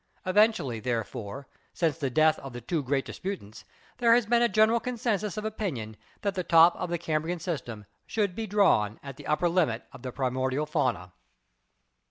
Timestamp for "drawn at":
8.47-9.17